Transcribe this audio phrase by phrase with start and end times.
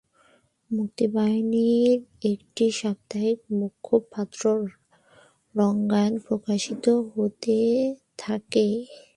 [0.71, 1.99] মুক্তিবাহিনীর
[2.31, 4.41] একটি সাপ্তাহিক মুখপাত্র
[5.55, 6.85] রণাঙ্গন প্রকাশিত
[7.11, 7.57] হতে
[8.17, 8.67] থাকে।